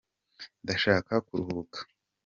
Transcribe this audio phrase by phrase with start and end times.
[0.63, 1.79] Ndashaka ku ruhuka.